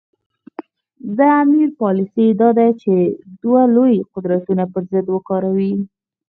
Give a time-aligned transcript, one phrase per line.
[1.17, 2.93] د امیر پالیسي دا ده چې
[3.43, 5.73] دوه لوی قدرتونه پر ضد وکاروي.